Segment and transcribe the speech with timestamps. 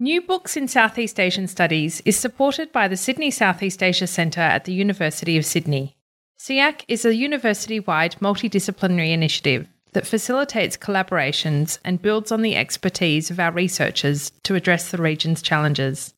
[0.00, 4.64] New Books in Southeast Asian Studies is supported by the Sydney Southeast Asia Centre at
[4.64, 5.94] the University of Sydney.
[6.36, 13.30] SEAC is a university wide multidisciplinary initiative that facilitates collaborations and builds on the expertise
[13.30, 16.12] of our researchers to address the region's challenges.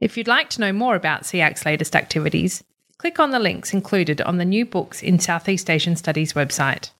[0.00, 2.64] If you'd like to know more about SEAC's latest activities,
[2.98, 6.90] click on the links included on the New Books in Southeast Asian Studies website.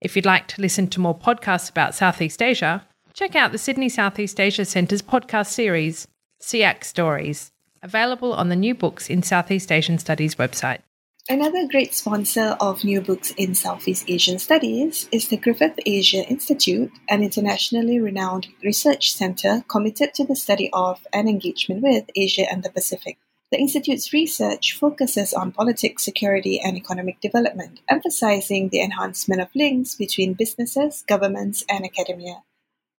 [0.00, 2.84] If you'd like to listen to more podcasts about Southeast Asia,
[3.14, 6.08] check out the Sydney Southeast Asia Centre's podcast series,
[6.42, 10.80] SEAC Stories, available on the New Books in Southeast Asian Studies website.
[11.28, 16.90] Another great sponsor of New Books in Southeast Asian Studies is the Griffith Asia Institute,
[17.08, 22.64] an internationally renowned research center committed to the study of and engagement with Asia and
[22.64, 23.16] the Pacific.
[23.52, 29.94] The Institute's research focuses on politics, security, and economic development, emphasizing the enhancement of links
[29.94, 32.42] between businesses, governments, and academia.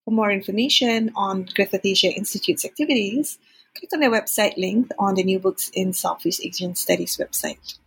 [0.05, 3.39] For more information on Griffith Asia Institute's activities,
[3.75, 7.79] click on their website link on the New Books in Southeast Asian Studies website.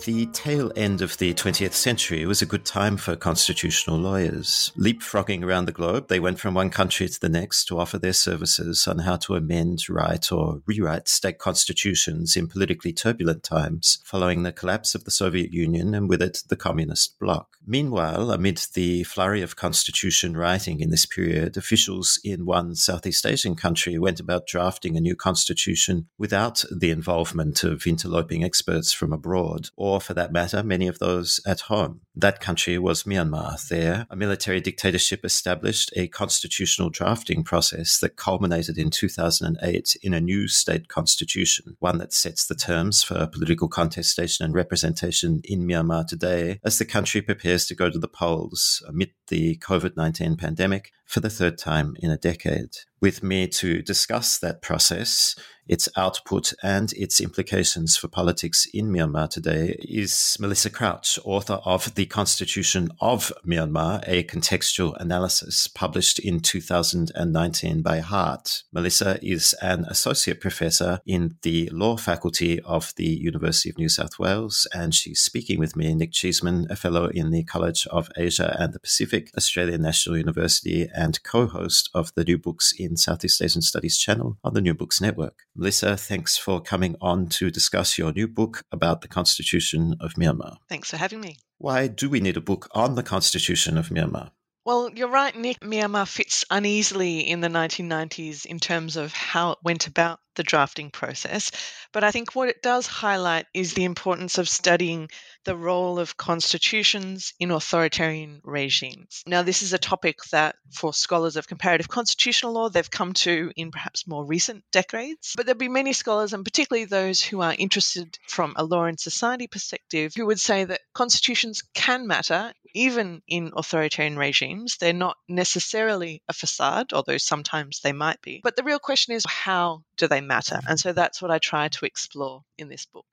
[0.00, 4.72] The tail end of the 20th century was a good time for constitutional lawyers.
[4.76, 8.14] Leapfrogging around the globe, they went from one country to the next to offer their
[8.14, 14.42] services on how to amend, write, or rewrite state constitutions in politically turbulent times following
[14.42, 17.58] the collapse of the Soviet Union and with it the communist bloc.
[17.64, 23.54] Meanwhile, amid the flurry of constitution writing in this period, officials in one Southeast Asian
[23.54, 29.68] country went about drafting a new constitution without the involvement of interloping experts from abroad,
[29.82, 32.02] or for that matter, many of those at home.
[32.14, 33.66] That country was Myanmar.
[33.66, 40.20] There, a military dictatorship established a constitutional drafting process that culminated in 2008 in a
[40.20, 46.06] new state constitution, one that sets the terms for political contestation and representation in Myanmar
[46.06, 50.92] today as the country prepares to go to the polls amid the COVID 19 pandemic
[51.12, 52.70] for the third time in a decade.
[53.00, 55.36] With me to discuss that process,
[55.68, 61.94] its output, and its implications for politics in Myanmar today is Melissa Crouch, author of
[61.94, 68.62] The Constitution of Myanmar, a contextual analysis published in 2019 by Hart.
[68.72, 74.18] Melissa is an associate professor in the law faculty of the University of New South
[74.18, 78.56] Wales, and she's speaking with me, Nick Cheesman, a fellow in the College of Asia
[78.58, 83.42] and the Pacific, Australian National University, and co host of the New Books in Southeast
[83.42, 85.40] Asian Studies channel on the New Books Network.
[85.56, 90.58] Melissa, thanks for coming on to discuss your new book about the Constitution of Myanmar.
[90.68, 91.38] Thanks for having me.
[91.58, 94.30] Why do we need a book on the Constitution of Myanmar?
[94.64, 95.58] Well, you're right, Nick.
[95.58, 100.90] Myanmar fits uneasily in the 1990s in terms of how it went about the drafting
[100.90, 101.50] process.
[101.92, 105.08] But I think what it does highlight is the importance of studying
[105.44, 109.22] the role of constitutions in authoritarian regimes.
[109.26, 113.52] Now, this is a topic that, for scholars of comparative constitutional law, they've come to
[113.56, 115.34] in perhaps more recent decades.
[115.36, 118.98] But there'll be many scholars, and particularly those who are interested from a law and
[118.98, 124.76] society perspective, who would say that constitutions can matter even in authoritarian regimes.
[124.78, 128.40] They're not necessarily a facade, although sometimes they might be.
[128.42, 130.60] But the real question is how do they matter?
[130.68, 133.06] And so that's what I try to explore in this book.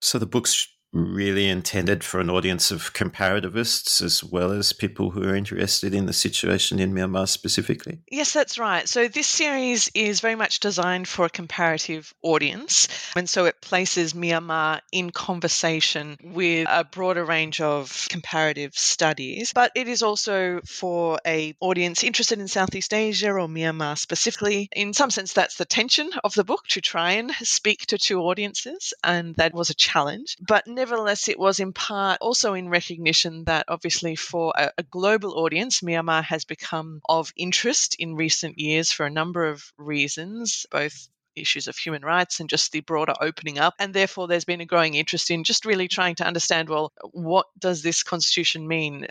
[0.00, 5.24] So the book's really intended for an audience of comparativists as well as people who
[5.24, 7.98] are interested in the situation in Myanmar specifically?
[8.10, 8.88] Yes, that's right.
[8.88, 12.88] So this series is very much designed for a comparative audience.
[13.16, 19.52] And so it places Myanmar in conversation with a broader range of comparative studies.
[19.54, 24.68] But it is also for a audience interested in Southeast Asia or Myanmar specifically.
[24.72, 28.20] In some sense, that's the tension of the book to try and speak to two
[28.20, 28.92] audiences.
[29.02, 30.36] And that was a challenge.
[30.40, 35.38] But nevertheless, it was in part also in recognition that obviously for a, a, global
[35.38, 41.08] audience, Myanmar has become of interest in recent years for a number of reasons, both
[41.36, 43.74] issues of human rights and just the broader opening up.
[43.78, 47.46] And therefore, there's been a growing interest in just really trying to understand well, what
[47.56, 49.06] does this constitution mean?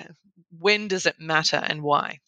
[0.59, 2.19] When does it matter and why?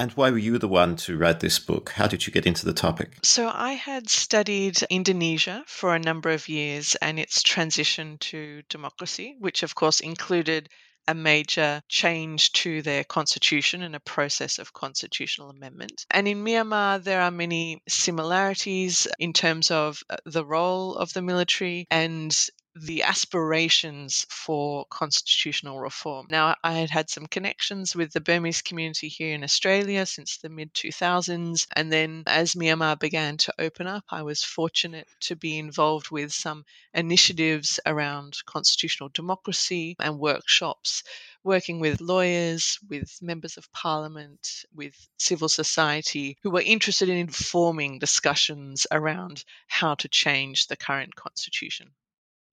[0.00, 1.90] And why were you the one to write this book?
[1.90, 3.18] How did you get into the topic?
[3.22, 9.36] So, I had studied Indonesia for a number of years and its transition to democracy,
[9.38, 10.70] which of course included
[11.06, 16.06] a major change to their constitution and a process of constitutional amendment.
[16.10, 21.20] And in Myanmar, there are many similarities in terms of uh, the role of the
[21.20, 22.34] military and
[22.76, 26.26] the aspirations for constitutional reform.
[26.30, 30.48] Now, I had had some connections with the Burmese community here in Australia since the
[30.48, 31.66] mid 2000s.
[31.74, 36.32] And then as Myanmar began to open up, I was fortunate to be involved with
[36.32, 36.64] some
[36.94, 41.02] initiatives around constitutional democracy and workshops
[41.42, 47.98] working with lawyers, with members of parliament, with civil society who were interested in informing
[47.98, 51.90] discussions around how to change the current constitution.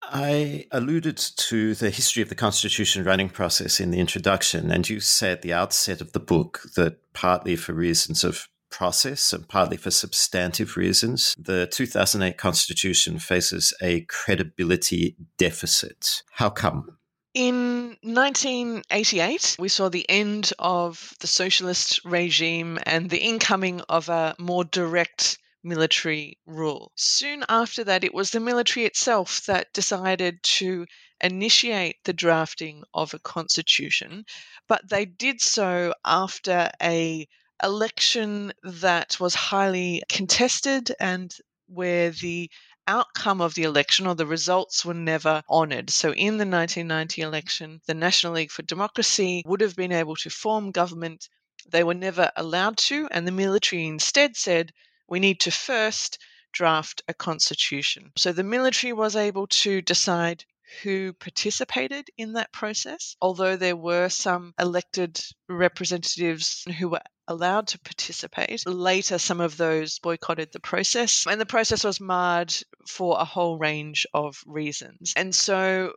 [0.08, 5.00] I alluded to the history of the constitution writing process in the introduction, and you
[5.00, 9.76] said at the outset of the book that partly for reasons of process and partly
[9.76, 16.22] for substantive reasons, the 2008 constitution faces a credibility deficit.
[16.32, 16.98] How come?
[17.34, 24.34] In 1988, we saw the end of the socialist regime and the incoming of a
[24.38, 26.92] more direct military rule.
[26.94, 30.86] Soon after that, it was the military itself that decided to
[31.20, 34.24] initiate the drafting of a constitution,
[34.68, 37.26] but they did so after a
[37.62, 41.34] election that was highly contested and
[41.66, 42.50] where the
[42.86, 45.90] outcome of the election or the results were never honoured.
[45.90, 50.30] So, in the 1990 election, the National League for Democracy would have been able to
[50.30, 51.28] form government.
[51.68, 54.72] They were never allowed to, and the military instead said,
[55.08, 56.18] we need to first
[56.52, 58.12] draft a constitution.
[58.16, 60.44] So the military was able to decide
[60.82, 67.78] who participated in that process, although there were some elected representatives who were allowed to
[67.80, 68.66] participate.
[68.66, 72.54] Later, some of those boycotted the process, and the process was marred
[72.88, 75.12] for a whole range of reasons.
[75.16, 75.92] And so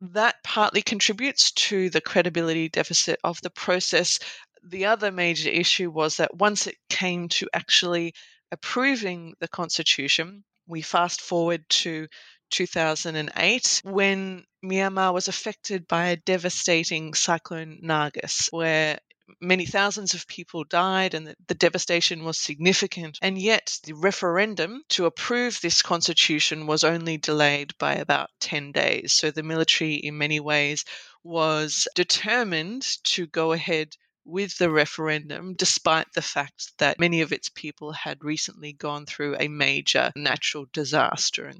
[0.00, 4.18] that partly contributes to the credibility deficit of the process.
[4.66, 8.14] The other major issue was that once it came to actually
[8.54, 12.06] approving the Constitution, we fast forward to
[12.50, 19.00] 2008 when Myanmar was affected by a devastating cyclone Nargis, where
[19.40, 23.18] many thousands of people died and the, devastation was significant.
[23.20, 29.12] And yet, the referendum to approve this constitution was only delayed by about 10 days.
[29.14, 30.84] So the military, in many ways,
[31.24, 37.48] was determined to go ahead with the referendum, despite the fact that many of its
[37.48, 41.52] people had recently gone through a major natural disaster.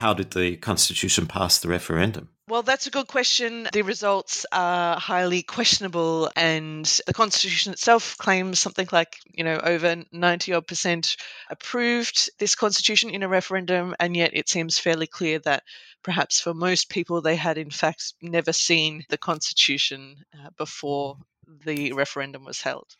[0.00, 2.30] How did the Constitution pass the referendum?
[2.48, 3.68] Well, that's a good question.
[3.72, 10.02] The results are highly questionable, and the Constitution itself claims something like, you know, over
[10.10, 11.16] 90 odd percent
[11.50, 15.62] approved this Constitution in a referendum, and yet it seems fairly clear that
[16.02, 21.18] perhaps for most people, they had in fact never seen the Constitution uh, before
[21.64, 22.96] the referendum was held.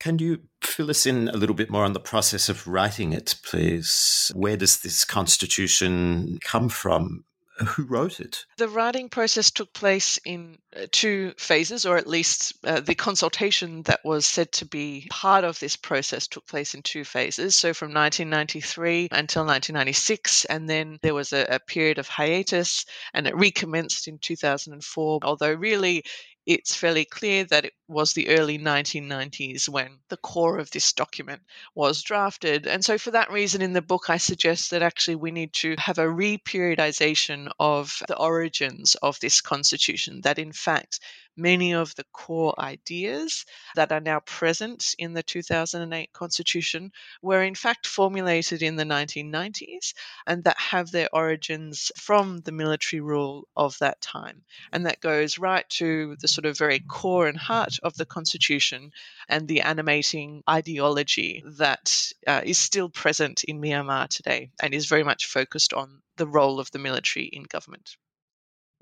[0.00, 3.36] Can you fill us in a little bit more on the process of writing it,
[3.42, 4.30] please?
[4.34, 7.24] Where does this constitution come from?
[7.58, 8.46] Who wrote it?
[8.56, 13.82] The writing process took place in uh, two phases, or at least uh, the consultation
[13.84, 17.54] that was said to be part of this process took place in two phases.
[17.54, 23.28] So from 1993 until 1996, and then there was a, a period of hiatus, and
[23.28, 25.20] it recommenced in 2004.
[25.22, 26.02] Although, really,
[26.46, 31.42] it's fairly clear that it was the early 1990s when the core of this document
[31.74, 32.66] was drafted.
[32.66, 35.74] And so, for that reason, in the book, I suggest that actually we need to
[35.78, 41.00] have a reperiodization of the origins of this constitution, that in fact,
[41.36, 47.54] many of the core ideas that are now present in the 2008 Constitution were in
[47.54, 49.94] fact formulated in the 1990s
[50.26, 54.42] and that have their origins from the military rule of that time.
[54.72, 58.92] And that goes right to the sort of very core and heart of the Constitution
[59.28, 65.04] and the animating ideology that uh, is still present in Myanmar today and is very
[65.04, 67.96] much focused on the role of the military in government.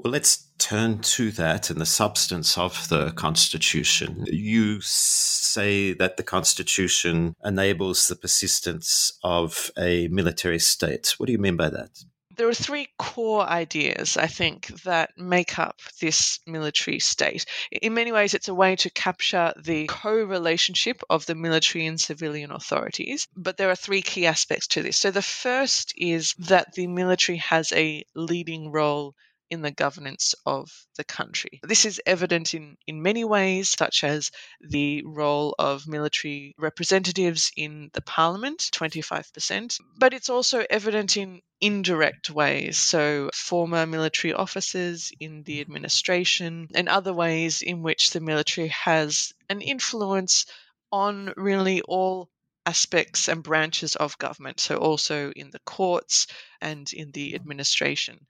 [0.03, 4.25] Well, let's turn to that and the substance of the Constitution.
[4.27, 11.15] You say that the Constitution enables the persistence of a military state.
[11.19, 12.03] What do you mean by that?
[12.37, 17.45] There are three core ideas, I think, that make up this military state.
[17.71, 22.01] In many ways, it's a way to capture the co relationship of the military and
[22.01, 23.29] civilian authorities.
[23.37, 24.97] But there are three key aspects to this.
[24.97, 29.15] So the first is that the military has a leading role
[29.53, 31.61] in the governance of the country.
[31.63, 34.31] This is evident in, in many ways, such as
[34.63, 42.31] the role of military representatives in the parliament, 25%, but it's also evident in indirect
[42.31, 42.81] ways.
[42.81, 49.35] So, former military officers in the administration, and other ways in which the military has
[49.51, 50.47] an influence
[50.91, 52.31] on really all
[52.65, 56.27] aspects and branches of government, so also in the courts
[56.63, 58.27] and in the administration.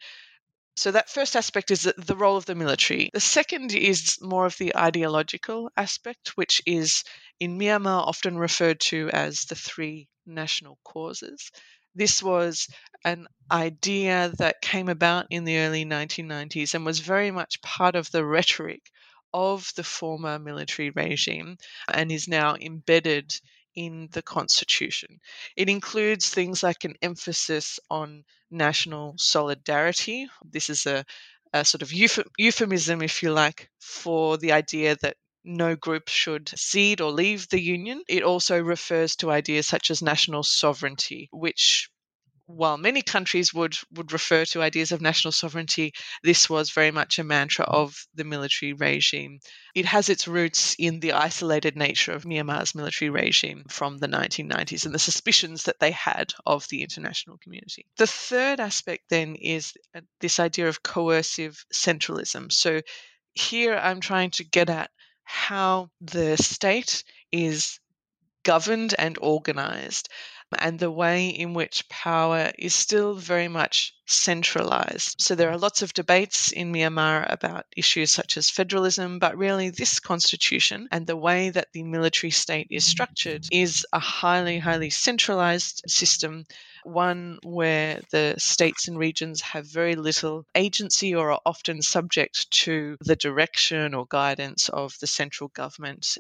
[0.75, 3.11] So, that first aspect is the role of the military.
[3.12, 7.05] The second is more of the ideological aspect, which is
[7.38, 11.50] in Myanmar often referred to as the three national causes.
[11.95, 12.69] This was
[13.05, 18.11] an idea that came about in the early 1990s and was very much part of
[18.11, 18.91] the rhetoric
[19.35, 21.59] of the former military regime
[21.93, 23.33] and is now embedded
[23.75, 25.21] in the Constitution.
[25.57, 30.29] It includes things like an emphasis on national solidarity.
[30.45, 31.05] This is a,
[31.52, 37.00] a sort of euphemism, if you like, for the idea that no group should cede
[37.00, 38.02] or leave the Union.
[38.09, 41.91] It also refers to ideas such as national sovereignty, which
[42.52, 45.92] while many countries would, would refer to ideas of national sovereignty,
[46.23, 49.38] this was very much a mantra of the military regime.
[49.75, 54.85] It has its roots in the isolated nature of Myanmar's military regime from the 1990s
[54.85, 57.87] and the suspicions that they had of the international community.
[57.97, 62.52] The third aspect then is uh, this idea of coercive centralism.
[62.52, 62.82] So
[63.32, 64.90] here I'm trying to get at
[65.25, 67.80] how the state is
[68.42, 70.09] governed and organized
[70.59, 75.21] and the way in which power is still very much centralized.
[75.21, 79.71] So there are lots of debates in Myanmar about issues such as federalism, but really
[79.71, 84.90] this constitution and the way that the military state is structured is a highly, highly
[84.90, 86.44] centralized system
[86.85, 92.97] one where the states and regions have very little agency or are often subject to
[93.00, 96.18] the direction or guidance of the central government.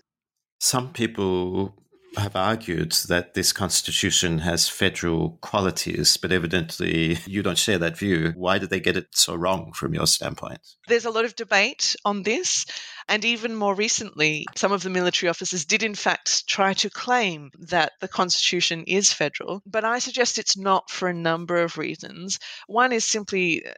[0.60, 1.74] Some people
[2.16, 8.32] have argued that this constitution has federal qualities, but evidently you don't share that view.
[8.36, 10.60] Why did they get it so wrong from your standpoint?
[10.88, 12.66] There's a lot of debate on this.
[13.08, 17.50] And even more recently, some of the military officers did, in fact, try to claim
[17.58, 19.62] that the Constitution is federal.
[19.66, 22.38] But I suggest it's not for a number of reasons.
[22.66, 23.72] One is simply uh,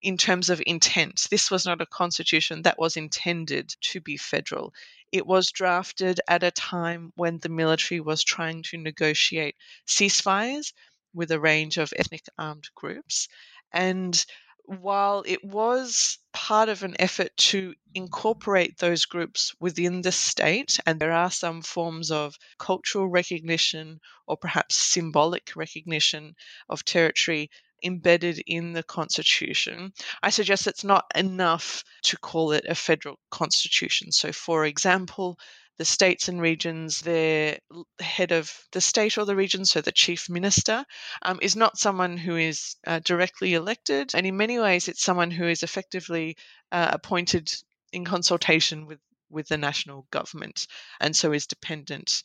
[0.00, 1.26] in terms of intent.
[1.30, 4.72] This was not a constitution that was intended to be federal.
[5.10, 10.72] It was drafted at a time when the military was trying to negotiate ceasefires
[11.14, 13.28] with a range of ethnic armed groups.
[13.72, 14.24] And
[14.64, 21.00] while it was part of an effort to incorporate those groups within the state, and
[21.00, 26.36] there are some forms of cultural recognition or perhaps symbolic recognition
[26.68, 27.50] of territory
[27.82, 29.92] embedded in the Constitution,
[30.22, 34.12] I suggest it's not enough to call it a federal constitution.
[34.12, 35.38] So, for example,
[35.78, 37.58] the states and regions, their
[38.00, 40.84] head of the state or the region, so the chief minister,
[41.22, 44.12] um, is not someone who is uh, directly elected.
[44.14, 46.36] And in many ways, it's someone who is effectively
[46.72, 47.52] uh, appointed
[47.92, 48.98] in consultation with,
[49.30, 50.66] with the national government
[51.00, 52.22] and so is dependent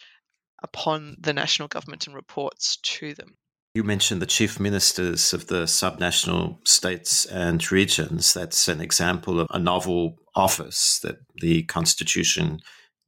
[0.62, 3.38] upon the national government and reports to them.
[3.76, 8.32] You mentioned the chief ministers of the subnational states and regions.
[8.32, 12.60] That's an example of a novel office that the Constitution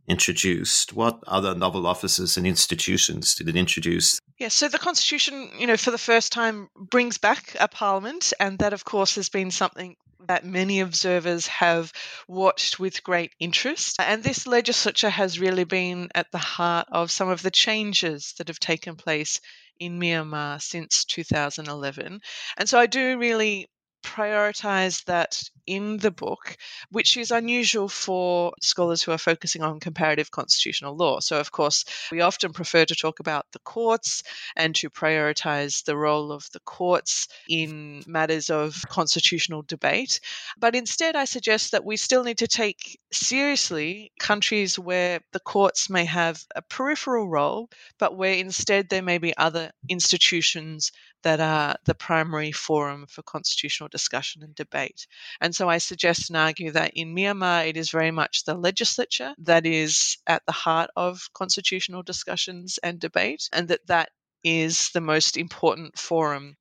[0.08, 0.92] introduced.
[0.92, 4.20] What other novel offices and institutions did it introduce?
[4.40, 8.58] Yeah, so the Constitution, you know, for the first time brings back a parliament, and
[8.58, 9.96] that, of course, has been something
[10.28, 11.94] that many observers have
[12.28, 13.98] watched with great interest.
[14.00, 18.48] And this legislature has really been at the heart of some of the changes that
[18.48, 19.40] have taken place
[19.80, 22.22] in Myanmar since 2011.
[22.58, 23.68] And so I do really
[24.06, 26.58] prioritize that in the book,
[26.92, 31.20] which is unusual for scholars who are focusing on comparative constitutional law.
[31.20, 34.22] So, of course, we often prefer to talk about the courts
[34.56, 40.20] and to prioritize the role of the courts in matters of constitutional debate.
[40.60, 45.90] But instead, I suggest that we still need to take seriously countries where the courts
[45.90, 50.92] may have a peripheral role, but where instead there may be other institutions
[51.26, 55.08] that are the primary forum for constitutional discussion and debate.
[55.42, 59.34] And so I suggest and argue that in Myanmar, it is very much the legislature
[59.40, 64.10] that is at the heart of constitutional discussions and debate, and that that
[64.44, 66.56] is the most important forum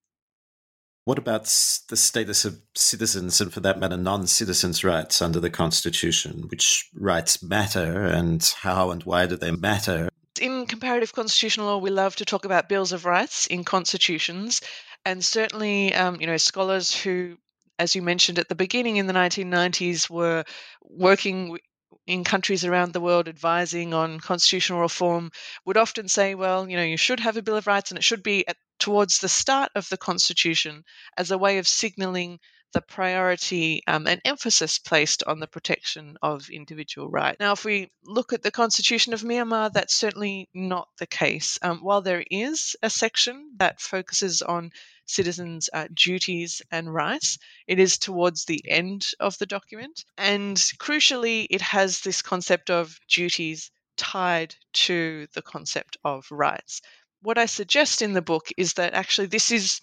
[1.06, 1.44] what about
[1.90, 6.47] the status of citizens and, for that matter, non citizens' rights under the Constitution?
[6.49, 10.09] Which rights matter and how and why do they matter?
[10.64, 14.62] In comparative constitutional law, we love to talk about bills of rights in constitutions.
[15.04, 17.37] And certainly, um, you know, scholars who,
[17.78, 20.42] as you mentioned at the beginning in the 1990s, were
[20.80, 21.59] working
[22.06, 25.30] in countries around the world advising on constitutional reform
[25.66, 28.04] would often say, well, you know, you should have a Bill of Rights and it
[28.04, 30.83] should be at, towards the start of the Constitution
[31.18, 32.40] as a way of signaling
[32.75, 37.40] the priority um, and emphasis placed on the protection of individual rights.
[37.40, 41.59] Now, if we look at the Constitution of Myanmar, that's certainly not the case.
[41.62, 44.71] Um, while there is a section that focuses on
[45.07, 47.38] citizens' uh, duties and rights.
[47.66, 50.04] It is towards the end of the document.
[50.16, 56.81] And crucially, it has this concept of duties tied to the concept of rights.
[57.23, 59.81] What I suggest in the book is that actually this is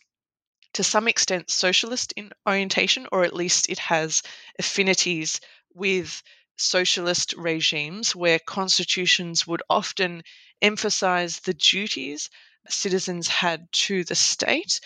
[0.73, 4.23] to some extent socialist in orientation, or at least it has
[4.57, 5.39] affinities
[5.73, 6.21] with
[6.57, 10.23] socialist regimes where constitutions would often
[10.61, 12.29] emphasize the duties
[12.69, 14.79] citizens had to the state.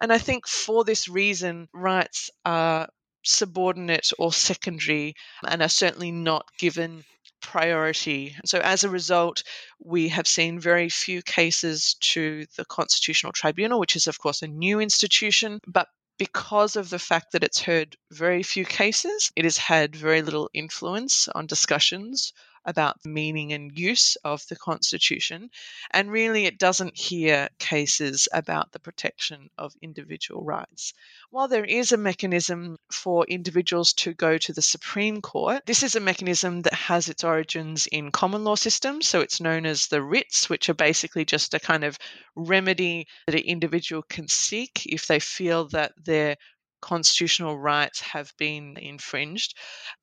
[0.00, 2.88] And I think for this reason, rights are
[3.24, 5.14] subordinate or secondary
[5.46, 7.04] and are certainly not given
[7.42, 8.36] priority.
[8.44, 9.42] So, as a result,
[9.78, 14.48] we have seen very few cases to the Constitutional Tribunal, which is, of course, a
[14.48, 19.56] new institution, but because of the fact that it's heard very few cases, it has
[19.56, 22.32] had very little influence on discussions
[22.64, 25.50] about the meaning and use of the Constitution.
[25.90, 30.92] And really, it doesn't hear cases about the protection of individual rights.
[31.30, 35.96] While there is a mechanism for individuals to go to the Supreme Court, this is
[35.96, 39.08] a mechanism that has its origins in common law systems.
[39.08, 41.98] So it's known as the writs, which are basically just a kind of
[42.36, 46.36] remedy that an individual can seek if they feel that their
[46.82, 49.56] constitutional rights have been infringed.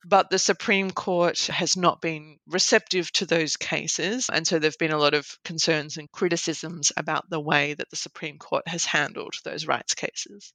[0.04, 4.28] But the Supreme Court has not been receptive to those cases.
[4.34, 7.92] And so there have been a lot of concerns and criticisms about the way that
[7.92, 10.52] the Supreme Court has handled those rights cases.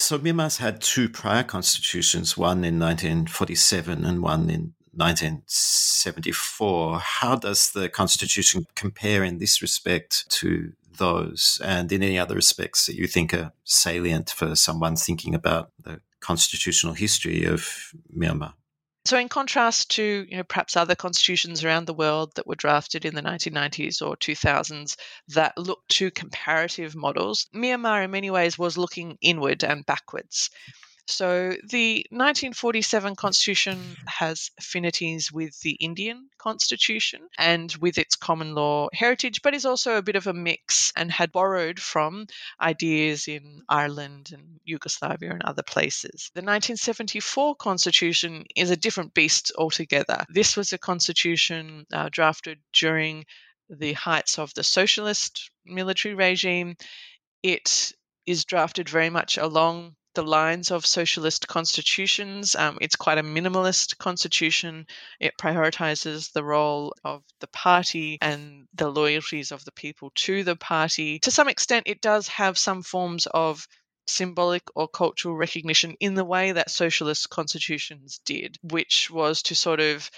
[0.00, 6.98] So Myanmar's had two prior constitutions, one in 1947 and one in 1974.
[6.98, 12.86] How does the constitution compare in this respect to those and in any other respects
[12.86, 18.54] that you think are salient for someone thinking about the constitutional history of Myanmar?
[19.08, 23.06] So, in contrast to you know perhaps other constitutions around the world that were drafted
[23.06, 24.96] in the 1990s or 2000s
[25.28, 30.50] that looked to comparative models, Myanmar in many ways was looking inward and backwards.
[31.10, 38.88] So the 1947 Constitution has affinities with the Indian Constitution and with its common law
[38.92, 42.26] heritage, but is also a bit of a mix and had borrowed from
[42.60, 46.30] ideas in Ireland and Yugoslavia and other places.
[46.34, 50.26] The 1974 Constitution is a different beast altogether.
[50.28, 53.24] This was a constitution uh, drafted during
[53.70, 56.76] the heights of the socialist military regime.
[57.42, 57.92] It
[58.26, 62.56] is drafted very much along the lines of socialist constitutions.
[62.56, 64.88] Um, it's quite a minimalist constitution.
[65.20, 70.56] It prioritizes the role of the party and the loyalties of the people to the
[70.56, 71.20] party.
[71.20, 73.68] To some extent, it does have some forms of
[74.08, 79.78] symbolic or cultural recognition in the way that socialist constitutions did, which was to sort
[79.78, 80.10] of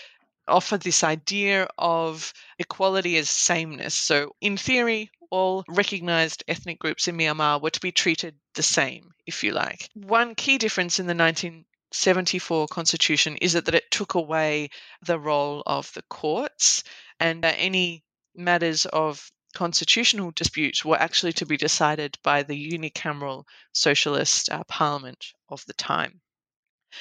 [0.48, 3.94] offer this idea of equality as sameness.
[3.94, 9.12] So, in theory, all recognized ethnic groups in Myanmar were to be treated the same,
[9.26, 9.88] if you like.
[9.94, 14.70] One key difference in the 1974 constitution is that, it took away
[15.02, 16.82] the role of the courts
[17.18, 24.48] and any matters of constitutional disputes were actually to be decided by the unicameral socialist
[24.50, 26.20] uh, parliament of the time.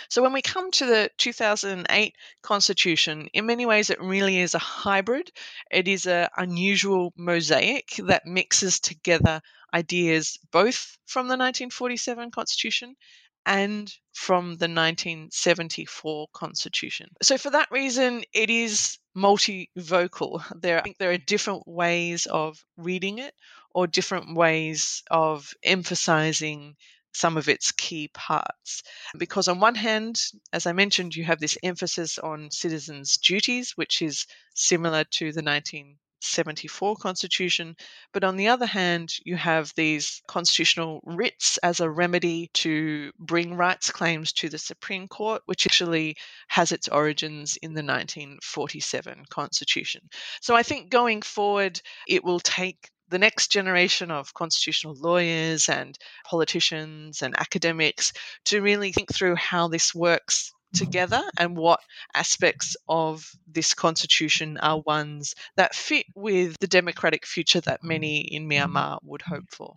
[0.10, 4.60] So when we come to the 2008 Constitution, in many ways it really is a
[4.60, 5.32] hybrid.
[5.72, 9.42] It is an unusual mosaic that mixes together
[9.74, 12.96] ideas both from the 1947 Constitution
[13.46, 17.10] and from the 1974 Constitution.
[17.22, 20.44] So, for that reason, it is multivocal.
[20.62, 23.34] There, I think there are different ways of reading it
[23.72, 26.76] or different ways of emphasizing
[27.14, 28.84] some of its key parts.
[29.18, 30.22] Because, on one hand,
[30.54, 35.42] as I mentioned, you have this emphasis on citizens' duties, which is similar to the
[35.42, 37.76] 1974 constitution.
[38.14, 43.56] But on the other hand, you have these constitutional writs as a remedy to bring
[43.56, 46.16] rights claims to the Supreme Court, which actually
[46.48, 50.02] has its origins in the 1947 constitution.
[50.42, 55.98] So I think going forward, it will take the next generation of constitutional lawyers and
[56.26, 58.14] politicians and academics
[58.46, 61.80] to really think through how this works together and what
[62.14, 68.48] aspects of this constitution are ones that fit with the democratic future that many in
[68.48, 69.76] Myanmar would hope for.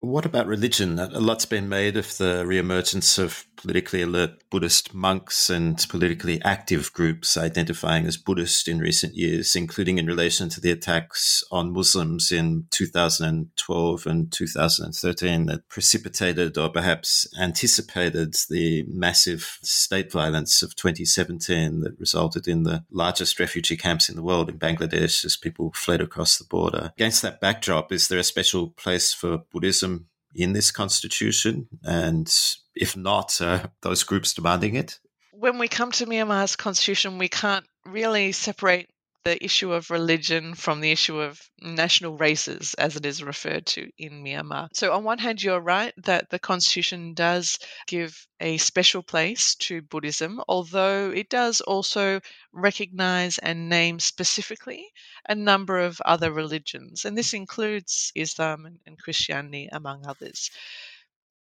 [0.00, 0.98] What about religion?
[1.00, 6.92] A lot's been made of the reemergence of politically alert Buddhist monks and politically active
[6.92, 12.30] groups identifying as Buddhist in recent years, including in relation to the attacks on Muslims
[12.30, 21.80] in 2012 and 2013 that precipitated or perhaps anticipated the massive state violence of 2017
[21.80, 26.00] that resulted in the largest refugee camps in the world in Bangladesh as people fled
[26.00, 26.92] across the border.
[26.96, 29.87] Against that backdrop, is there a special place for Buddhism?
[30.34, 31.68] In this constitution?
[31.84, 32.32] And
[32.74, 34.98] if not, uh, those groups demanding it?
[35.32, 38.88] When we come to Myanmar's constitution, we can't really separate
[39.28, 43.90] the issue of religion from the issue of national races, as it is referred to
[43.98, 44.68] in Myanmar.
[44.72, 49.82] So, on one hand, you're right that the constitution does give a special place to
[49.82, 52.20] Buddhism, although it does also
[52.54, 54.82] recognize and name specifically
[55.28, 60.50] a number of other religions, and this includes Islam and Christianity, among others.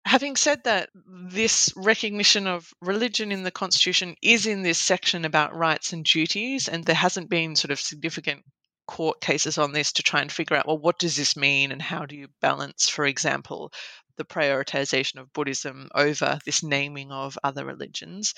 [0.06, 5.56] Having said that, this recognition of religion in the Constitution is in this section about
[5.56, 8.44] rights and duties, and there hasn't been sort of significant
[8.86, 11.80] court cases on this to try and figure out, well, what does this mean and
[11.80, 13.72] how do you balance, for example,
[14.16, 18.34] the prioritization of Buddhism over this naming of other religions.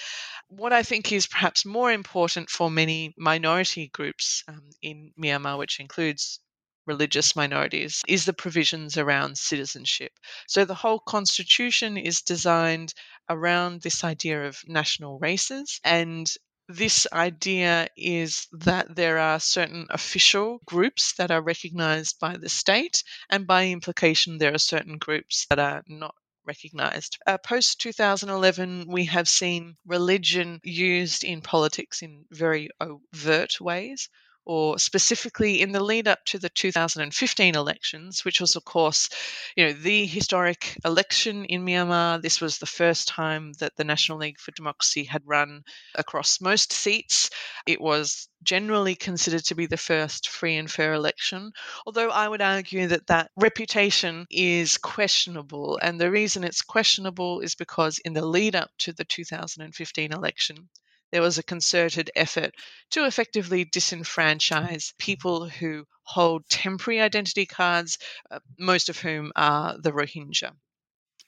[0.48, 5.80] What I think is perhaps more important for many minority groups um, in Myanmar, which
[5.80, 6.40] includes
[6.86, 10.12] religious minorities is the provisions around citizenship.
[10.48, 12.94] So the whole constitution is designed
[13.28, 16.32] around this idea of national races and
[16.68, 23.04] this idea is that there are certain official groups that are recognized by the state,
[23.30, 27.18] and by implication, there are certain groups that are not recognized.
[27.26, 34.08] Uh, Post 2011, we have seen religion used in politics in very overt ways
[34.46, 39.08] or specifically in the lead up to the 2015 elections, which was, of course,
[39.56, 42.22] you know, the historic election in Myanmar.
[42.22, 45.64] This was the first time that the National League for Democracy had run
[45.96, 47.30] across most seats.
[47.66, 51.50] It was generally considered to be the first free and fair election,
[51.84, 55.78] although I would argue that that reputation is questionable.
[55.82, 60.68] And the reason it's questionable is because in the lead up to the 2015 election,
[61.16, 62.54] there was a concerted effort
[62.90, 67.96] to effectively disenfranchise people who hold temporary identity cards,
[68.30, 70.54] uh, most of whom are the Rohingya.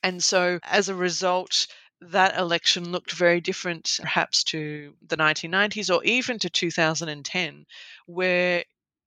[0.03, 1.69] And so, as a result,
[2.03, 7.65] that election looked very different, perhaps, to the 1990s or even to 2010,
[8.05, 8.65] where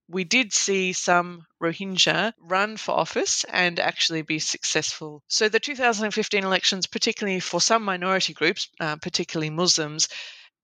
[0.08, 5.22] we did see some Rohingya run for office and actually be successful.
[5.28, 10.08] So, the 2015 elections, particularly for some minority groups, uh, particularly Muslims,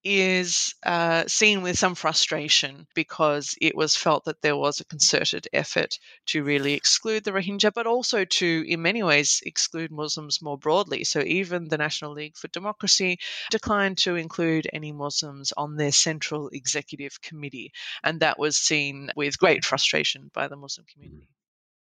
[0.03, 5.47] is uh, seen with some frustration because it was felt that there was a concerted
[5.53, 10.57] effort to really exclude the Rohingya, but also to, in many ways, exclude Muslims more
[10.57, 11.03] broadly.
[11.03, 13.19] So even the National League for Democracy
[13.51, 17.71] declined to include any Muslims on their central executive committee,
[18.03, 21.27] and that was seen with great frustration by the Muslim community.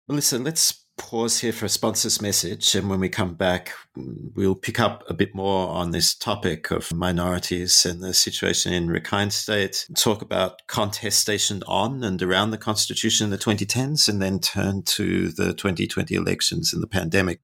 [0.08, 2.74] Melissa, let's pause here for a sponsor's message.
[2.74, 6.92] And when we come back, we'll pick up a bit more on this topic of
[6.92, 13.24] minorities and the situation in Rakhine State, talk about contestation on and around the Constitution
[13.24, 17.40] in the 2010s, and then turn to the 2020 elections and the pandemic.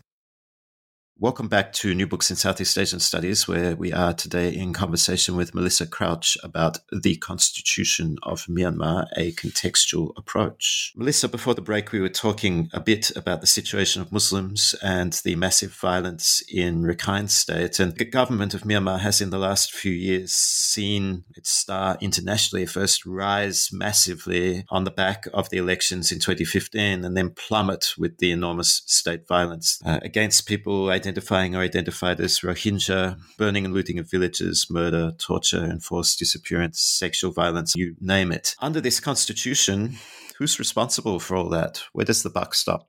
[1.22, 5.36] Welcome back to New Books in Southeast Asian Studies, where we are today in conversation
[5.36, 10.92] with Melissa Crouch about the Constitution of Myanmar, a contextual approach.
[10.96, 15.12] Melissa, before the break, we were talking a bit about the situation of Muslims and
[15.24, 17.78] the massive violence in Rakhine State.
[17.78, 22.66] And the government of Myanmar has, in the last few years, seen its star internationally
[22.66, 28.18] first rise massively on the back of the elections in 2015 and then plummet with
[28.18, 33.74] the enormous state violence uh, against people identified identifying or identified as Rohingya, burning and
[33.74, 38.56] looting of villages, murder, torture, enforced disappearance, sexual violence, you name it.
[38.60, 39.98] Under this constitution,
[40.38, 41.82] who's responsible for all that?
[41.92, 42.88] Where does the buck stop?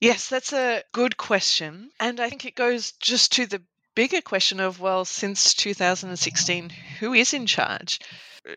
[0.00, 1.90] Yes, that's a good question.
[1.98, 3.62] And I think it goes just to the
[3.96, 7.98] bigger question of well, since 2016, who is in charge?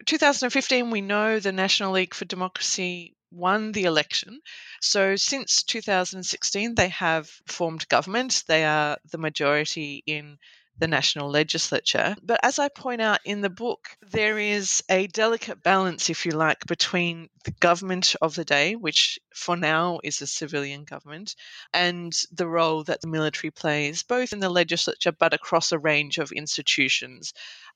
[0.06, 4.40] 2015, we know the National League for Democracy won the election.
[4.82, 8.44] So since 2016, they have formed government.
[8.48, 10.38] They are the majority in
[10.80, 12.16] the national legislature.
[12.24, 16.32] But as I point out in the book, there is a delicate balance, if you
[16.32, 21.36] like, between the government of the day, which for now is a civilian government,
[21.74, 26.18] and the role that the military plays, both in the legislature but across a range
[26.18, 27.34] of institutions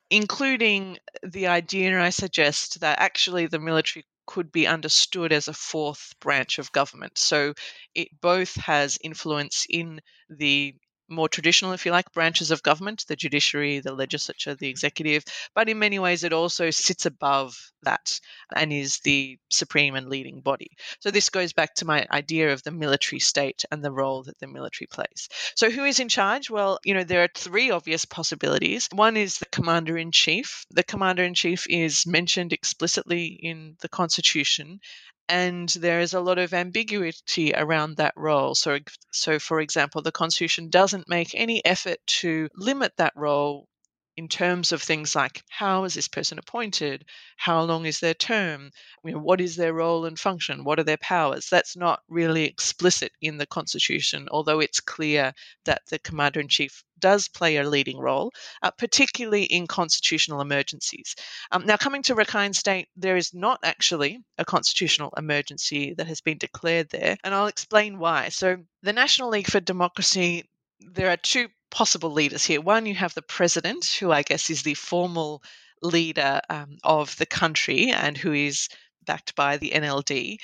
[0.09, 6.13] including the idea I suggest that actually the military could be understood as a fourth
[6.19, 7.17] branch of government.
[7.17, 7.53] So
[7.95, 10.75] it both has influence in the
[11.13, 15.23] more traditional, if you like, branches of government, the judiciary, the legislature, the executive,
[15.56, 18.19] but in many ways it also sits above that
[18.56, 20.71] and is the supreme and leading body.
[20.99, 24.39] So this goes back to my idea of the military state and the role that
[24.39, 25.30] the military plays.
[25.56, 26.49] So who is in charge?
[26.49, 28.88] Well, you know, there are three obvious possibilities.
[28.91, 30.65] One is the commander in chief.
[30.71, 34.80] The commander in chief is mentioned explicitly in the constitution
[35.29, 38.55] and there is a lot of ambiguity around that role.
[38.55, 38.79] So,
[39.12, 43.67] so for example, the Constitution doesn't make any effort to limit that role
[44.15, 47.03] in terms of things like how is this person appointed,
[47.38, 48.69] how long is their term,
[49.03, 51.47] you know, what is their role and function, what are their powers.
[51.49, 55.33] That's not really explicit in the Constitution, although it's clear
[55.65, 61.15] that the Commander in Chief does play a leading role, uh, particularly in constitutional emergencies.
[61.51, 66.21] Um, now, coming to Rakhine State, there is not actually a constitutional emergency that has
[66.21, 68.29] been declared there, and I'll explain why.
[68.29, 70.45] So, the National League for Democracy
[70.79, 72.61] there are two possible leaders here.
[72.61, 75.41] One, you have the president, who I guess is the formal
[75.81, 78.69] leader um, of the country and who is
[79.05, 80.37] backed by the NLD.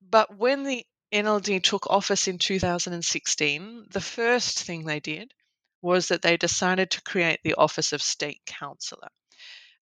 [0.00, 5.32] But when the NLD took office in 2016, the first thing they did
[5.82, 9.08] was that they decided to create the office of state counsellor.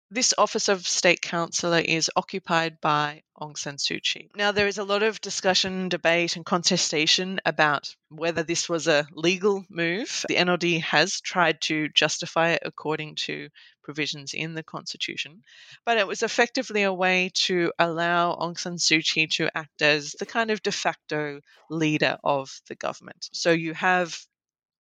[0.09, 4.31] This office of state counsellor is occupied by Aung San Suu Kyi.
[4.37, 9.09] Now, there is a lot of discussion, debate, and contestation about whether this was a
[9.11, 10.25] legal move.
[10.29, 13.49] The NLD has tried to justify it according to
[13.83, 15.43] provisions in the constitution,
[15.85, 20.13] but it was effectively a way to allow Aung San Suu Kyi to act as
[20.13, 23.29] the kind of de facto leader of the government.
[23.33, 24.17] So you have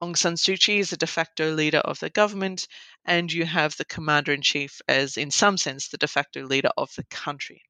[0.02, 2.68] Aung San Suu Kyi is the de facto leader of the government,
[3.06, 6.70] and you have the commander in chief as, in some sense, the de facto leader
[6.76, 7.62] of the country.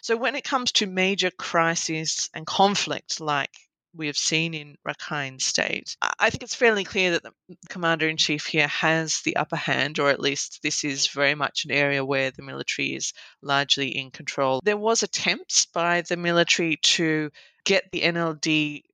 [0.00, 3.50] So, when it comes to major crises and conflict like
[3.94, 7.34] we have seen in Rakhine State, I think it's fairly clear that the
[7.68, 11.64] commander in chief here has the upper hand, or at least this is very much
[11.64, 14.60] an area where the military is largely in control.
[14.62, 17.32] There was attempts by the military to
[17.64, 18.84] get the NLD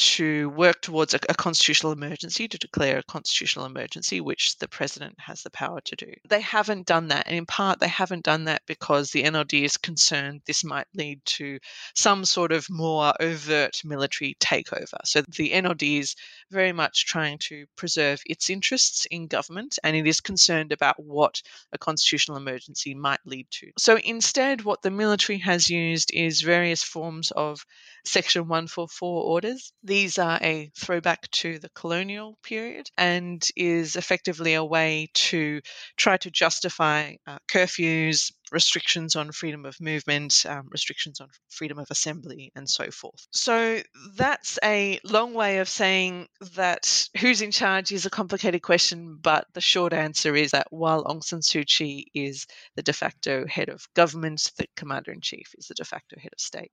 [0.00, 5.14] to work towards a, a, constitutional emergency, to declare a constitutional emergency, which the president
[5.18, 6.10] has the power to do.
[6.26, 7.26] They haven't done that.
[7.26, 11.22] And in part, they haven't done that because the NLD is concerned this might lead
[11.26, 11.58] to
[11.94, 14.96] some sort of more overt military takeover.
[15.04, 16.16] So the NLD is
[16.50, 21.42] very much trying to preserve its interests in government and it is concerned about what
[21.72, 23.70] a constitutional emergency might lead to.
[23.76, 27.66] So instead, what the military has used is various forms of
[28.04, 29.72] Section 144 orders.
[29.90, 35.60] These are a throwback to the colonial period and is effectively a way to
[35.96, 41.88] try to justify uh, curfews, restrictions on freedom of movement, um, restrictions on freedom of
[41.90, 43.26] assembly, and so forth.
[43.32, 43.82] So
[44.14, 49.46] that's a long way of saying that who's in charge is a complicated question, but
[49.54, 53.68] the short answer is that while Aung San Suu Kyi is the de facto head
[53.68, 56.70] of government, the commander in chief is the de facto head of state.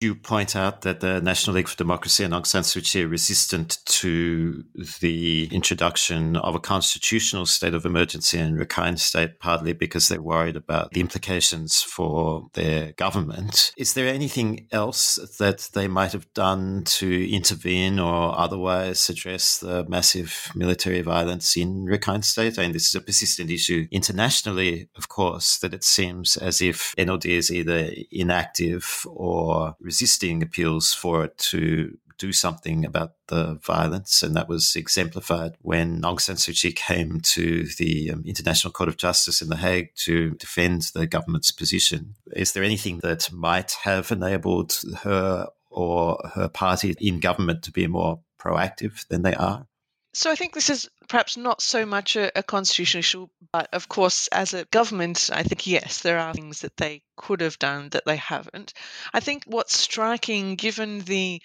[0.00, 3.08] You point out that the National League for Democracy and Aung San Suu Kyi are
[3.08, 4.64] resistant to
[5.00, 10.56] the introduction of a constitutional state of emergency in Rakhine State, partly because they're worried
[10.56, 13.72] about the implications for their government.
[13.76, 19.84] Is there anything else that they might have done to intervene or otherwise address the
[19.86, 22.58] massive military violence in Rakhine State?
[22.58, 26.94] I mean, this is a persistent issue internationally, of course, that it seems as if
[26.96, 34.22] NLD is either inactive or resisting appeals for it to do something about the violence.
[34.22, 38.88] And that was exemplified when Aung San Suu Kyi came to the um, International Court
[38.88, 42.14] of Justice in The Hague to defend the government's position.
[42.36, 47.88] Is there anything that might have enabled her or her party in government to be
[47.88, 49.66] more proactive than they are?
[50.12, 53.88] So I think this is perhaps not so much a, a, constitutional issue, but of
[53.88, 57.90] course, as a government, I think yes, there are things that they could have done
[57.90, 58.72] that they haven't.
[59.12, 61.40] I think what's striking, given the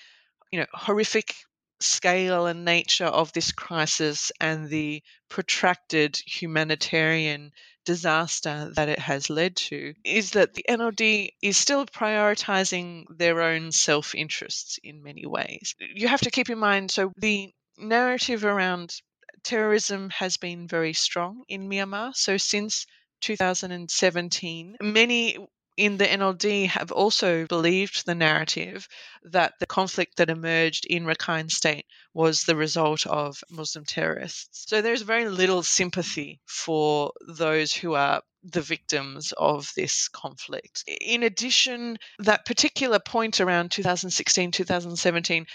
[0.52, 1.36] you know horrific
[1.80, 7.52] scale and nature of this crisis and the protracted humanitarian
[7.86, 13.72] disaster that it has led to is that the NLD is still prioritizing their own
[13.72, 15.76] self interests in many ways.
[15.80, 19.02] You have to keep in mind so the narrative around
[19.44, 22.16] terrorism has been very strong in Myanmar.
[22.16, 22.86] So since
[23.22, 25.38] 2017, many
[25.78, 28.88] in the NLD have also believed the narrative
[29.24, 34.66] that the conflict that emerged in Rakhine State was the result of Muslim terrorists.
[34.70, 40.84] So there's very little sympathy for those who are the victims of this conflict.
[41.02, 45.46] In addition, that particular point around 2016 2017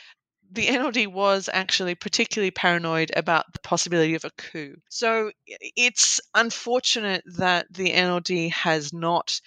[0.53, 4.77] the NLD was actually particularly paranoid about the possibility of a coup.
[4.89, 9.41] So it's unfortunate that the NLD has not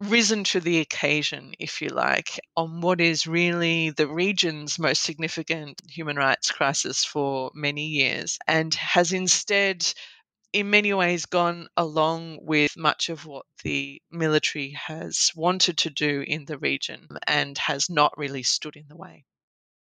[0.00, 5.80] risen to the occasion, if you like, on what is really the region's most significant
[5.88, 9.90] human rights crisis for many years, and has instead
[10.52, 16.24] in many ways gone along with much of what the military has wanted to do
[16.26, 19.24] in the region and has not really stood in the way.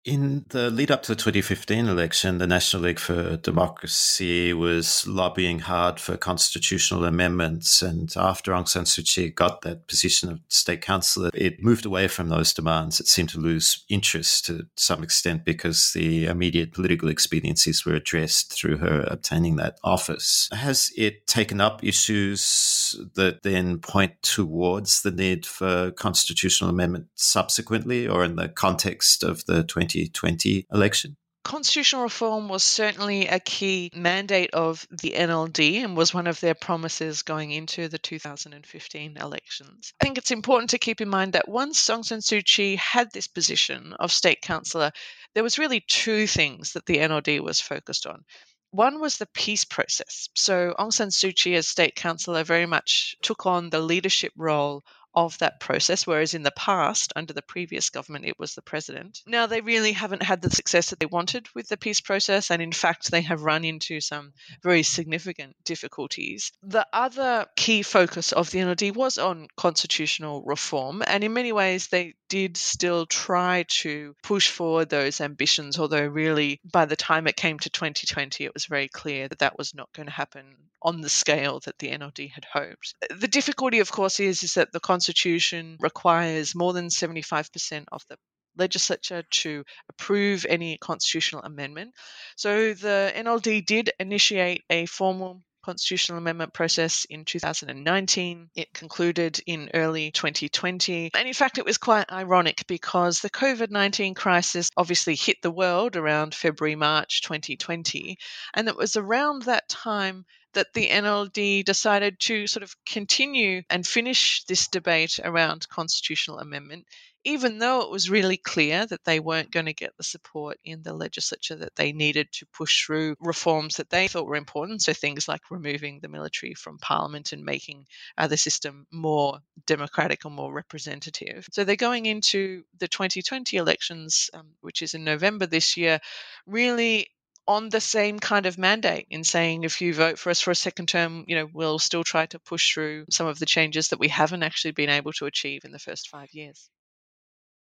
[0.05, 5.61] In the lead up to the 2015 election, the National League for Democracy was lobbying
[5.61, 7.81] hard for constitutional amendments.
[7.81, 12.09] And after Aung San Suu Kyi got that position of state councillor, it moved away
[12.09, 13.01] from those demands.
[13.01, 18.53] It seemed to lose interest to some extent because the immediate political expediencies were addressed
[18.53, 20.51] through her obtaining that office.
[20.53, 28.07] Has it taken up issues that then point towards the need for constitutional amendment subsequently
[28.07, 31.17] or in the context of the 20 2020 election?
[31.45, 36.55] Constitutional reform was certainly a key mandate of the NLD and was one of their
[36.55, 39.93] promises going into the 2015 elections.
[40.01, 43.13] I think it's important to keep in mind that once Aung San Suu Kyi had
[43.13, 44.91] this position of state councillor,
[45.35, 48.25] there was really two things that the NLD was focused on.
[48.71, 50.31] One was the peace process.
[50.35, 54.83] So Aung San Suu Kyi, as state councillor, very much took on the leadership role
[55.15, 59.23] of that process, whereas in the past, under the previous government, it was the president.
[59.27, 62.61] Now, they really haven't had the success that they wanted with the peace process, and
[62.61, 66.53] in fact, they have run into some very significant difficulties.
[66.63, 71.89] The other key focus of the NLD was on constitutional reform, and in many ways,
[71.89, 77.37] they did still try to push forward those ambitions, although, really, by the time it
[77.37, 80.45] came to 2020, it was very clear that that was not going to happen
[80.85, 82.95] on the scale that the NLD had hoped.
[83.11, 88.17] The difficulty, of course, is, is that the Constitution requires more than 75% of the
[88.57, 91.95] legislature to approve any constitutional amendment.
[92.37, 98.51] So the NLD did initiate a formal constitutional amendment process in 2019.
[98.55, 101.11] It concluded in early 2020.
[101.15, 105.51] And in fact, it was quite ironic because the COVID 19 crisis obviously hit the
[105.51, 108.19] world around February, March 2020.
[108.53, 113.87] And it was around that time that the NLD decided to sort of continue and
[113.87, 116.87] finish this debate around constitutional amendment,
[117.25, 120.83] even though it was really clear that they weren't going to get the support in
[120.83, 124.83] the legislature that they needed to push through reforms that they thought were important.
[124.83, 127.87] So things like removing the military from parliament and making
[128.19, 131.49] uh, the system more democratic or more representative.
[131.53, 136.01] So they're going into the 2020 elections, um, which is in November this year,
[136.47, 137.09] really
[137.47, 140.55] on the same kind of mandate in saying if you vote for us for a
[140.55, 144.01] second term, you know, we'll still try to push through some of the changes that
[144.01, 146.71] we haven't actually been able to achieve in the first five years.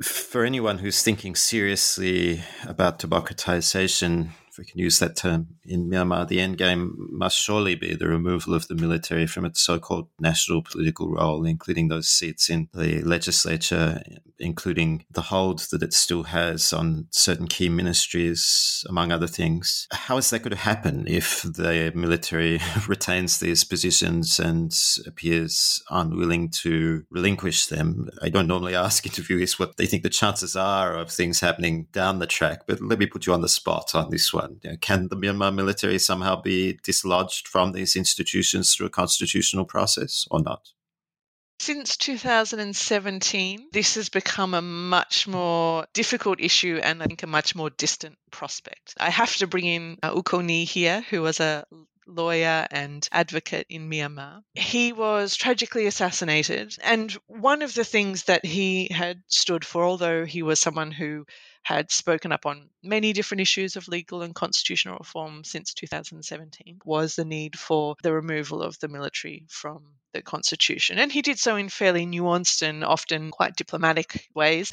[0.03, 6.29] For anyone who's thinking seriously about democratization, if we can use that term, in Myanmar,
[6.29, 10.09] the end game must surely be the removal of the military from its so called
[10.21, 14.01] national political role, including those seats in the legislature,
[14.39, 19.89] including the hold that it still has on certain key ministries, among other things.
[19.91, 24.73] How is that going to happen if the military retains these positions and
[25.05, 28.09] appears unwilling to relinquish them?
[28.23, 32.21] I don't normally ask interviewees what they think the chances are of things happening down
[32.21, 34.44] the track, but let me put you on the spot on this one.
[34.63, 39.65] You know, can the Myanmar military somehow be dislodged from these institutions through a constitutional
[39.65, 40.71] process or not?
[41.61, 47.55] Since 2017, this has become a much more difficult issue and I think a much
[47.55, 48.95] more distant prospect.
[48.99, 51.65] I have to bring in uh, U Ko here, who was a
[52.07, 54.43] lawyer and advocate in Myanmar.
[54.55, 56.77] He was tragically assassinated.
[56.83, 61.25] And one of the things that he had stood for, although he was someone who
[61.65, 67.17] had spoken up on many different issues of legal and constitutional reform since 2017 was
[67.17, 70.99] the need for the removal of the military from the constitution.
[70.99, 74.73] And he did so in fairly nuanced and often quite diplomatic ways.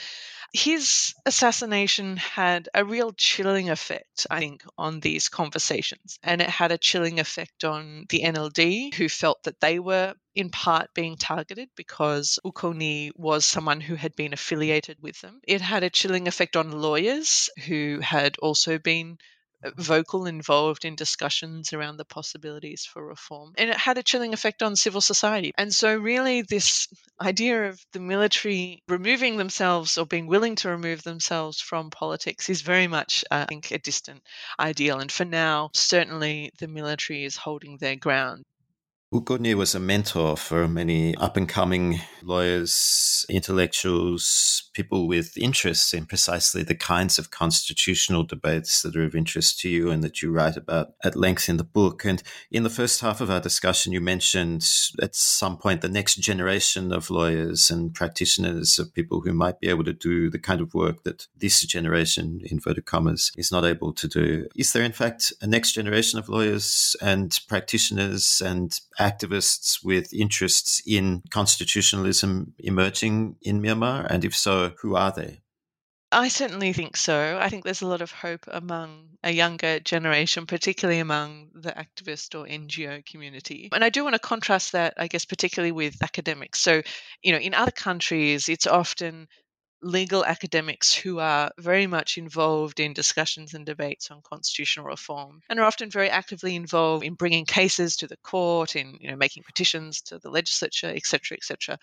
[0.54, 6.20] His assassination had a real chilling effect, I think, on these conversations.
[6.24, 10.50] And it had a chilling effect on the NLD, who felt that they were in
[10.50, 15.40] part being targeted because U Ko Ni was someone who had been affiliated with them.
[15.48, 19.18] It had a chilling effect on lawyers who had also been
[19.78, 23.54] vocal, involved in discussions around the possibilities for reform.
[23.58, 25.52] And it had a chilling effect on civil society.
[25.58, 26.88] And so, really, this
[27.22, 32.62] idea of the military removing themselves or being willing to remove themselves from politics is
[32.62, 34.24] very much, uh, I think, a distant
[34.60, 35.00] ideal.
[35.00, 38.44] And for now, certainly the military is holding their ground.
[39.14, 45.94] U Ko was a mentor for many up and coming lawyers, intellectuals, people with interests
[45.94, 50.22] in precisely the kinds of constitutional debates that are of interest to you and that
[50.22, 52.06] you write about at length in the book.
[52.06, 54.66] And in the first half of our discussion, you mentioned
[55.02, 59.68] at some point the next generation of lawyers and practitioners of people who might be
[59.68, 63.92] able to do the kind of work that this generation, inverted commas, is not able
[63.92, 64.48] to do.
[64.56, 70.82] Is there, in fact, a next generation of lawyers and practitioners and activists with interests
[70.86, 74.06] in constitutionalism emerging in Myanmar?
[74.10, 75.42] And if so, who are they?
[76.14, 77.40] I certainly think so.
[77.40, 82.38] I think there's a lot of hope among a younger generation, particularly among the activist
[82.38, 83.70] or NGO community.
[83.72, 86.60] And I do want to contrast that, I guess, particularly with academics.
[86.60, 86.82] So,
[87.22, 89.30] you know, in other countries, it's often
[89.82, 95.60] legal academics who are very much involved in discussions and debates on constitutional reform and
[95.60, 99.44] are often very actively involved in bringing cases to the court in you know making
[99.44, 101.78] petitions to the legislature etc etc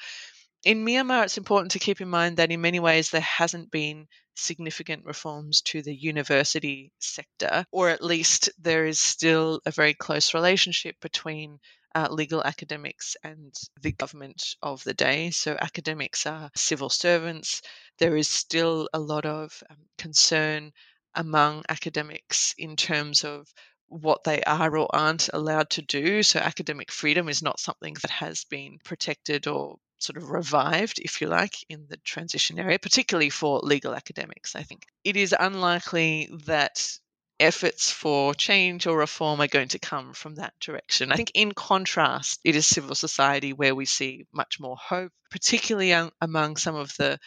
[0.65, 4.09] in Myanmar, it's important to keep in mind that in many ways there hasn't been
[4.35, 10.35] significant reforms to the university sector, or at least there is still a very close
[10.35, 11.59] relationship between
[11.95, 15.31] uh, legal academics and the government of the day.
[15.31, 17.63] So, academics are civil servants.
[17.99, 20.73] There is still a lot of um, concern
[21.15, 23.53] among academics in terms of
[23.87, 26.23] what they are or aren't allowed to do.
[26.23, 31.21] So, academic freedom is not something that has been protected or sort of revived, if
[31.21, 34.55] you like, in the transition area, particularly for legal academics.
[34.55, 36.99] I think it is unlikely that
[37.41, 41.13] efforts for change or reform are going to come from that direction.
[41.13, 45.93] I think, in contrast, it is civil society where we see much more hope, particularly
[46.21, 47.19] among some of the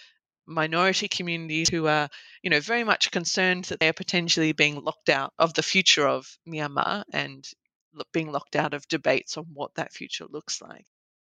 [0.48, 2.10] minority communities who are,
[2.42, 6.08] you know, very much concerned that they are potentially being locked out of the future
[6.08, 7.48] of Myanmar and
[8.12, 10.86] being locked out of debates on what that future looks like.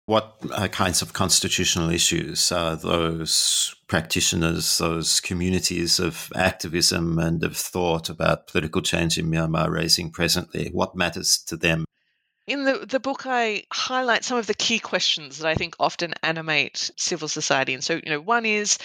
[0.08, 7.54] What uh, kinds of constitutional issues are those practitioners, those communities of activism and of
[7.54, 10.70] thought about political change in Myanmar raising presently?
[10.72, 11.84] What matters to them?
[12.46, 16.14] In the, the book, I highlight some of the key questions that I think often
[16.22, 17.74] animate civil society.
[17.74, 18.78] And so, you know, one is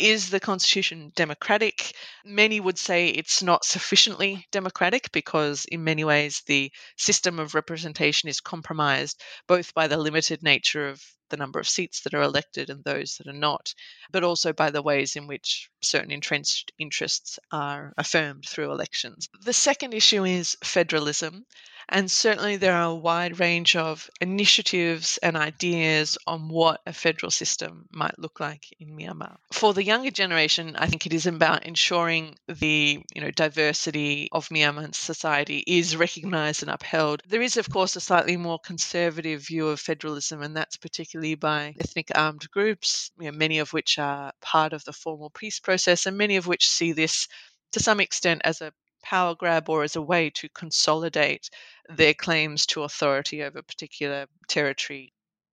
[0.00, 1.94] is the Constitution democratic?
[2.24, 8.28] Many would say it's not sufficiently democratic because, in many ways, the system of representation
[8.28, 12.70] is compromised both by the limited nature of the number of seats that are elected
[12.70, 13.74] and those that are not,
[14.12, 19.28] but also by the ways in which certain entrenched interests are affirmed through elections.
[19.42, 21.46] The second issue is federalism.
[21.92, 27.32] And certainly, there are a wide range of initiatives and ideas on what a federal
[27.32, 29.38] system might look like in Myanmar.
[29.52, 34.48] For the younger generation, I think it is about ensuring the you know diversity of
[34.50, 37.22] Myanmar society is recognized and upheld.
[37.26, 41.74] There is, of course, a slightly more conservative view of federalism, and that's particularly by
[41.78, 46.06] ethnic armed groups, you know, many of which are part of the formal peace process,
[46.06, 47.28] and many of which see this
[47.72, 51.50] to some extent as a power grab or as a way to consolidate
[51.88, 55.12] their claims to authority over particular territory.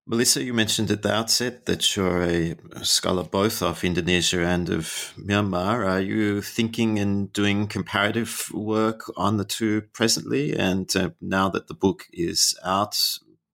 [0.09, 5.13] Melissa, you mentioned at the outset that you're a scholar both of Indonesia and of
[5.20, 5.86] Myanmar.
[5.86, 10.55] Are you thinking and doing comparative work on the two presently?
[10.55, 12.97] And uh, now that the book is out,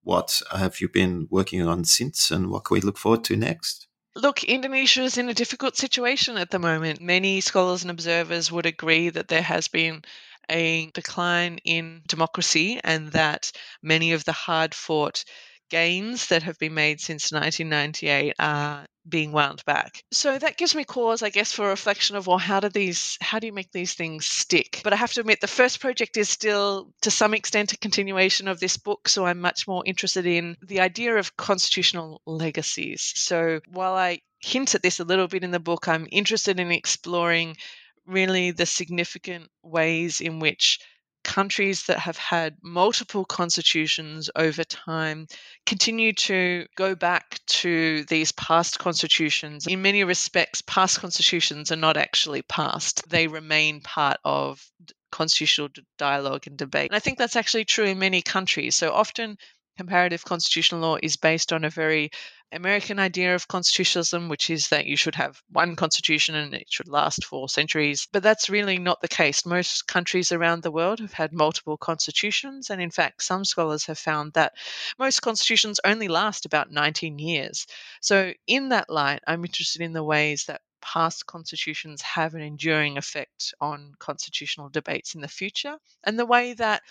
[0.03, 3.87] what have you been working on since, and what can we look forward to next?
[4.15, 7.01] Look, Indonesia is in a difficult situation at the moment.
[7.01, 10.03] Many scholars and observers would agree that there has been
[10.49, 13.51] a decline in democracy and that
[13.81, 15.23] many of the hard fought
[15.69, 20.03] gains that have been made since 1998 are being wound back.
[20.11, 23.39] So that gives me cause, I guess, for reflection of well, how do these, how
[23.39, 24.81] do you make these things stick?
[24.83, 28.47] But I have to admit, the first project is still, to some extent, a continuation
[28.47, 29.09] of this book.
[29.09, 33.13] So I'm much more interested in the idea of constitutional legacies.
[33.15, 36.71] So while I hint at this a little bit in the book, I'm interested in
[36.71, 37.57] exploring
[38.05, 40.79] really the significant ways in which
[41.23, 45.27] countries that have had multiple constitutions over time
[45.65, 49.67] continue to go back to these past constitutions.
[49.67, 54.63] In many respects, past constitutions are not actually past, they remain part of
[55.11, 56.89] constitutional dialogue and debate.
[56.89, 58.75] And I think that's actually true in many countries.
[58.75, 59.37] So often,
[59.77, 62.11] comparative constitutional law is based on a very
[62.51, 66.87] American idea of constitutionalism, which is that you should have one constitution and it should
[66.87, 68.07] last for centuries.
[68.11, 69.45] But that's really not the case.
[69.45, 72.69] Most countries around the world have had multiple constitutions.
[72.69, 74.53] And in fact, some scholars have found that
[74.99, 77.65] most constitutions only last about 19 years.
[78.01, 82.97] So, in that light, I'm interested in the ways that past constitutions have an enduring
[82.97, 86.81] effect on constitutional debates in the future and the way that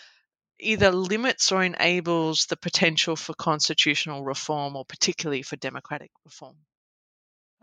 [0.63, 6.57] either limits or enables the potential for constitutional reform or particularly for democratic reform.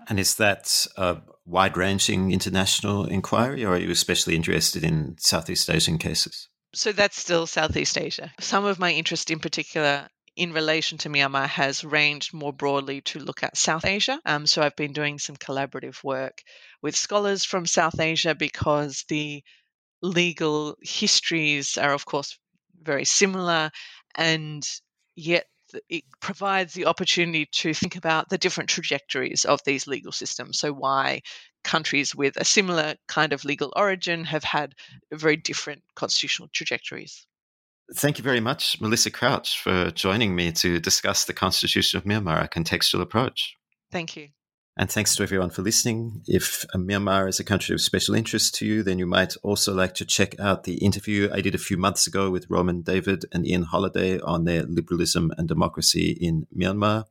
[0.07, 5.69] And is that a wide ranging international inquiry, or are you especially interested in Southeast
[5.69, 6.47] Asian cases?
[6.73, 8.31] So that's still Southeast Asia.
[8.39, 13.19] Some of my interest in particular in relation to Myanmar has ranged more broadly to
[13.19, 14.21] look at South Asia.
[14.25, 16.41] Um, so I've been doing some collaborative work
[16.81, 19.43] with scholars from South Asia because the
[20.01, 22.39] legal histories are, of course,
[22.81, 23.71] very similar,
[24.15, 24.67] and
[25.15, 25.45] yet
[25.87, 30.59] it provides the opportunity to think about the different trajectories of these legal systems.
[30.59, 31.21] So, why
[31.63, 34.73] countries with a similar kind of legal origin have had
[35.11, 37.25] very different constitutional trajectories.
[37.95, 42.43] Thank you very much, Melissa Crouch, for joining me to discuss the Constitution of Myanmar,
[42.43, 43.55] a contextual approach.
[43.91, 44.29] Thank you.
[44.79, 46.21] And thanks to everyone for listening.
[46.25, 49.93] If Myanmar is a country of special interest to you, then you might also like
[49.95, 53.45] to check out the interview I did a few months ago with Roman David and
[53.45, 57.03] Ian Holliday on their liberalism and democracy in Myanmar.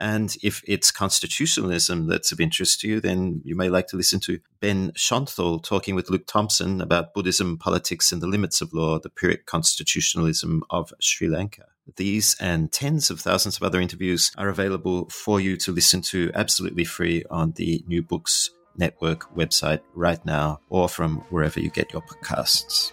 [0.00, 4.18] And if it's constitutionalism that's of interest to you, then you may like to listen
[4.20, 8.98] to Ben Schonthal talking with Luke Thompson about Buddhism, politics, and the limits of law,
[8.98, 11.71] the Pyrrhic constitutionalism of Sri Lanka.
[11.96, 16.30] These and tens of thousands of other interviews are available for you to listen to
[16.34, 21.92] absolutely free on the New Books Network website right now or from wherever you get
[21.92, 22.92] your podcasts.